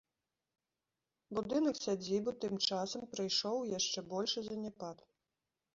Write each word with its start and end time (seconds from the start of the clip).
Будынак 1.39 1.75
сядзібы 1.85 2.31
тым 2.47 2.53
часам 2.69 3.07
прыйшоў 3.13 3.55
у 3.63 3.69
яшчэ 3.77 3.99
большы 4.17 4.39
заняпад. 4.51 4.97